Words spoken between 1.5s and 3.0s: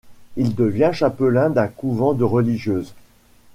d'un couvent de religieuses.